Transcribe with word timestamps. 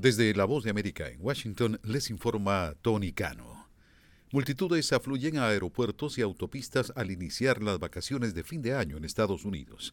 Desde 0.00 0.34
La 0.34 0.46
Voz 0.46 0.64
de 0.64 0.70
América 0.70 1.10
en 1.10 1.18
Washington 1.20 1.78
les 1.84 2.08
informa 2.08 2.74
Tony 2.80 3.12
Cano. 3.12 3.68
Multitudes 4.32 4.94
afluyen 4.94 5.36
a 5.36 5.48
aeropuertos 5.48 6.16
y 6.16 6.22
autopistas 6.22 6.90
al 6.96 7.10
iniciar 7.10 7.62
las 7.62 7.78
vacaciones 7.78 8.32
de 8.32 8.42
fin 8.42 8.62
de 8.62 8.72
año 8.72 8.96
en 8.96 9.04
Estados 9.04 9.44
Unidos. 9.44 9.92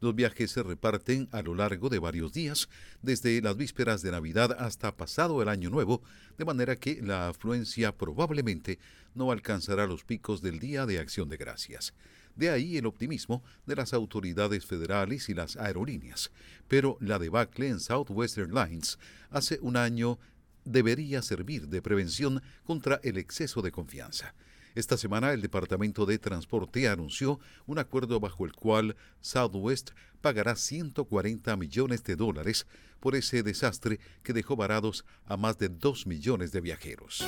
Los 0.00 0.16
viajes 0.16 0.50
se 0.50 0.64
reparten 0.64 1.28
a 1.30 1.40
lo 1.40 1.54
largo 1.54 1.88
de 1.88 2.00
varios 2.00 2.32
días, 2.32 2.68
desde 3.00 3.40
las 3.42 3.56
vísperas 3.56 4.02
de 4.02 4.10
Navidad 4.10 4.56
hasta 4.58 4.96
pasado 4.96 5.40
el 5.40 5.48
Año 5.48 5.70
Nuevo, 5.70 6.02
de 6.36 6.44
manera 6.44 6.74
que 6.74 7.00
la 7.00 7.28
afluencia 7.28 7.96
probablemente 7.96 8.80
no 9.14 9.30
alcanzará 9.30 9.86
los 9.86 10.02
picos 10.02 10.42
del 10.42 10.58
Día 10.58 10.84
de 10.84 10.98
Acción 10.98 11.28
de 11.28 11.36
Gracias. 11.36 11.94
De 12.36 12.50
ahí 12.50 12.76
el 12.76 12.86
optimismo 12.86 13.42
de 13.66 13.76
las 13.76 13.94
autoridades 13.94 14.66
federales 14.66 15.28
y 15.28 15.34
las 15.34 15.56
aerolíneas. 15.56 16.30
Pero 16.68 16.96
la 17.00 17.18
debacle 17.18 17.68
en 17.68 17.80
Southwest 17.80 18.38
Airlines 18.38 18.98
hace 19.30 19.58
un 19.60 19.76
año 19.76 20.18
debería 20.64 21.22
servir 21.22 21.68
de 21.68 21.82
prevención 21.82 22.42
contra 22.64 23.00
el 23.02 23.18
exceso 23.18 23.62
de 23.62 23.70
confianza. 23.70 24.34
Esta 24.74 24.96
semana 24.96 25.32
el 25.32 25.40
Departamento 25.40 26.04
de 26.04 26.18
Transporte 26.18 26.88
anunció 26.88 27.38
un 27.66 27.78
acuerdo 27.78 28.18
bajo 28.18 28.44
el 28.44 28.52
cual 28.52 28.96
Southwest 29.20 29.90
pagará 30.20 30.56
140 30.56 31.56
millones 31.56 32.02
de 32.02 32.16
dólares 32.16 32.66
por 32.98 33.14
ese 33.14 33.44
desastre 33.44 34.00
que 34.24 34.32
dejó 34.32 34.56
varados 34.56 35.04
a 35.26 35.36
más 35.36 35.58
de 35.58 35.68
2 35.68 36.08
millones 36.08 36.50
de 36.50 36.60
viajeros. 36.60 37.24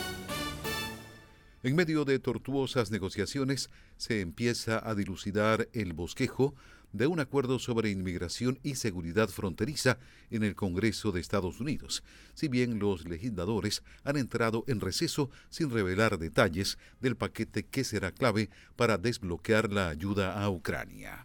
En 1.66 1.74
medio 1.74 2.04
de 2.04 2.20
tortuosas 2.20 2.92
negociaciones 2.92 3.70
se 3.96 4.20
empieza 4.20 4.88
a 4.88 4.94
dilucidar 4.94 5.68
el 5.72 5.94
bosquejo 5.94 6.54
de 6.92 7.08
un 7.08 7.18
acuerdo 7.18 7.58
sobre 7.58 7.90
inmigración 7.90 8.60
y 8.62 8.76
seguridad 8.76 9.28
fronteriza 9.28 9.98
en 10.30 10.44
el 10.44 10.54
Congreso 10.54 11.10
de 11.10 11.20
Estados 11.20 11.58
Unidos, 11.58 12.04
si 12.34 12.46
bien 12.46 12.78
los 12.78 13.08
legisladores 13.08 13.82
han 14.04 14.16
entrado 14.16 14.62
en 14.68 14.80
receso 14.80 15.28
sin 15.50 15.70
revelar 15.70 16.18
detalles 16.18 16.78
del 17.00 17.16
paquete 17.16 17.66
que 17.66 17.82
será 17.82 18.12
clave 18.12 18.48
para 18.76 18.96
desbloquear 18.96 19.72
la 19.72 19.88
ayuda 19.88 20.40
a 20.40 20.48
Ucrania. 20.48 21.24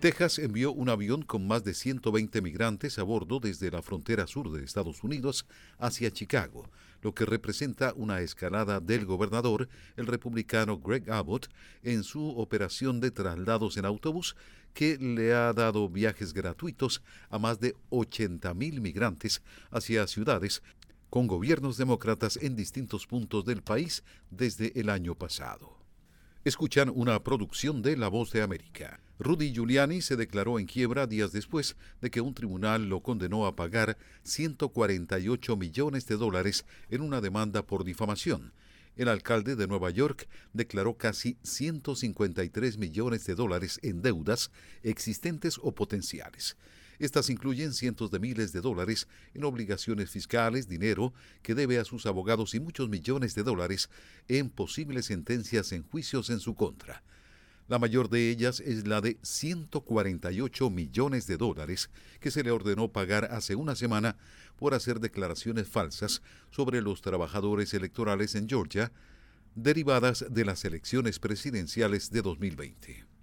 Texas 0.00 0.38
envió 0.38 0.72
un 0.72 0.90
avión 0.90 1.22
con 1.22 1.48
más 1.48 1.64
de 1.64 1.72
120 1.72 2.42
migrantes 2.42 2.98
a 2.98 3.02
bordo 3.02 3.40
desde 3.40 3.70
la 3.70 3.80
frontera 3.80 4.26
sur 4.26 4.52
de 4.52 4.62
Estados 4.62 5.02
Unidos 5.02 5.46
hacia 5.78 6.10
Chicago, 6.10 6.70
lo 7.06 7.14
que 7.14 7.24
representa 7.24 7.94
una 7.94 8.20
escalada 8.20 8.80
del 8.80 9.06
gobernador, 9.06 9.68
el 9.96 10.08
republicano 10.08 10.80
Greg 10.80 11.08
Abbott, 11.08 11.46
en 11.84 12.02
su 12.02 12.30
operación 12.30 12.98
de 12.98 13.12
traslados 13.12 13.76
en 13.76 13.84
autobús 13.84 14.34
que 14.74 14.98
le 14.98 15.32
ha 15.32 15.52
dado 15.52 15.88
viajes 15.88 16.34
gratuitos 16.34 17.04
a 17.30 17.38
más 17.38 17.60
de 17.60 17.76
80.000 17.90 18.80
migrantes 18.80 19.40
hacia 19.70 20.04
ciudades 20.08 20.64
con 21.08 21.28
gobiernos 21.28 21.76
demócratas 21.76 22.40
en 22.42 22.56
distintos 22.56 23.06
puntos 23.06 23.44
del 23.44 23.62
país 23.62 24.02
desde 24.28 24.72
el 24.74 24.90
año 24.90 25.14
pasado. 25.14 25.85
Escuchan 26.46 26.92
una 26.94 27.24
producción 27.24 27.82
de 27.82 27.96
La 27.96 28.06
Voz 28.06 28.30
de 28.30 28.40
América. 28.40 29.00
Rudy 29.18 29.52
Giuliani 29.52 30.00
se 30.00 30.14
declaró 30.14 30.60
en 30.60 30.66
quiebra 30.66 31.08
días 31.08 31.32
después 31.32 31.74
de 32.00 32.08
que 32.08 32.20
un 32.20 32.34
tribunal 32.34 32.88
lo 32.88 33.00
condenó 33.00 33.46
a 33.46 33.56
pagar 33.56 33.98
148 34.22 35.56
millones 35.56 36.06
de 36.06 36.16
dólares 36.16 36.64
en 36.88 37.00
una 37.00 37.20
demanda 37.20 37.66
por 37.66 37.82
difamación. 37.82 38.52
El 38.94 39.08
alcalde 39.08 39.56
de 39.56 39.66
Nueva 39.66 39.90
York 39.90 40.28
declaró 40.52 40.96
casi 40.96 41.36
153 41.42 42.78
millones 42.78 43.26
de 43.26 43.34
dólares 43.34 43.80
en 43.82 44.00
deudas 44.00 44.52
existentes 44.84 45.58
o 45.60 45.74
potenciales. 45.74 46.56
Estas 46.98 47.30
incluyen 47.30 47.72
cientos 47.72 48.10
de 48.10 48.18
miles 48.18 48.52
de 48.52 48.60
dólares 48.60 49.06
en 49.34 49.44
obligaciones 49.44 50.10
fiscales, 50.10 50.68
dinero 50.68 51.12
que 51.42 51.54
debe 51.54 51.78
a 51.78 51.84
sus 51.84 52.06
abogados 52.06 52.54
y 52.54 52.60
muchos 52.60 52.88
millones 52.88 53.34
de 53.34 53.42
dólares 53.42 53.90
en 54.28 54.50
posibles 54.50 55.06
sentencias 55.06 55.72
en 55.72 55.82
juicios 55.82 56.30
en 56.30 56.40
su 56.40 56.54
contra. 56.54 57.02
La 57.68 57.80
mayor 57.80 58.08
de 58.08 58.30
ellas 58.30 58.60
es 58.60 58.86
la 58.86 59.00
de 59.00 59.18
148 59.22 60.70
millones 60.70 61.26
de 61.26 61.36
dólares 61.36 61.90
que 62.20 62.30
se 62.30 62.44
le 62.44 62.52
ordenó 62.52 62.92
pagar 62.92 63.24
hace 63.32 63.56
una 63.56 63.74
semana 63.74 64.16
por 64.56 64.72
hacer 64.72 65.00
declaraciones 65.00 65.68
falsas 65.68 66.22
sobre 66.50 66.80
los 66.80 67.02
trabajadores 67.02 67.74
electorales 67.74 68.36
en 68.36 68.48
Georgia 68.48 68.92
derivadas 69.56 70.24
de 70.30 70.44
las 70.44 70.64
elecciones 70.64 71.18
presidenciales 71.18 72.10
de 72.10 72.22
2020. 72.22 73.15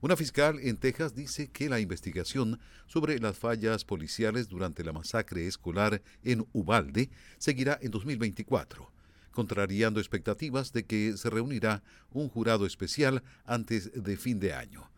Una 0.00 0.14
fiscal 0.14 0.60
en 0.62 0.76
Texas 0.76 1.16
dice 1.16 1.48
que 1.48 1.68
la 1.68 1.80
investigación 1.80 2.60
sobre 2.86 3.18
las 3.18 3.36
fallas 3.36 3.84
policiales 3.84 4.48
durante 4.48 4.84
la 4.84 4.92
masacre 4.92 5.48
escolar 5.48 6.02
en 6.22 6.46
Ubalde 6.52 7.10
seguirá 7.38 7.80
en 7.82 7.90
2024, 7.90 8.92
contrariando 9.32 9.98
expectativas 9.98 10.72
de 10.72 10.84
que 10.84 11.16
se 11.16 11.30
reunirá 11.30 11.82
un 12.12 12.28
jurado 12.28 12.64
especial 12.64 13.24
antes 13.44 13.90
de 13.92 14.16
fin 14.16 14.38
de 14.38 14.52
año. 14.52 14.88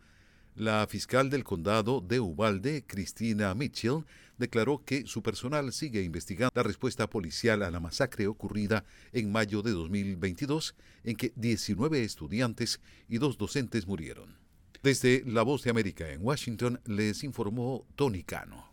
La 0.55 0.85
fiscal 0.85 1.31
del 1.31 1.43
condado 1.43 1.99
de 1.99 2.19
Ubalde, 2.19 2.83
Cristina 2.85 3.55
Mitchell, 3.55 4.05
declaró 4.37 4.83
que 4.85 5.07
su 5.07 5.23
personal 5.23 5.73
sigue 5.73 6.03
investigando 6.03 6.51
la 6.53 6.61
respuesta 6.61 7.09
policial 7.09 7.63
a 7.63 7.71
la 7.71 7.79
masacre 7.79 8.27
ocurrida 8.27 8.85
en 9.13 9.31
mayo 9.31 9.63
de 9.63 9.71
2022, 9.71 10.75
en 11.03 11.15
que 11.15 11.33
19 11.37 12.03
estudiantes 12.03 12.79
y 13.09 13.17
dos 13.17 13.39
docentes 13.39 13.87
murieron. 13.87 14.50
Desde 14.83 15.21
La 15.27 15.43
Voz 15.43 15.63
de 15.63 15.69
América 15.69 16.09
en 16.09 16.25
Washington 16.25 16.81
les 16.85 17.23
informó 17.23 17.85
Tony 17.95 18.23
Cano. 18.23 18.70